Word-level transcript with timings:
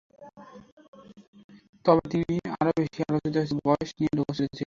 তবে 1.85 2.03
তিনি 2.11 2.25
আরও 2.55 2.71
বেশি 2.77 2.99
আলোচিত 3.07 3.33
হয়েছেন 3.35 3.59
বয়স 3.67 3.89
নিয়ে 3.97 4.11
লুকোচুরির 4.17 4.47
চেষ্টা 4.51 4.55
করে। 4.55 4.59